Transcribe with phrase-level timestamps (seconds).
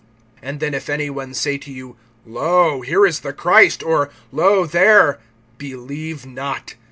[0.41, 1.95] (21)And then if any one say to you:
[2.25, 5.19] Lo, here is the Christ, or Lo, there,
[5.59, 6.73] believe not.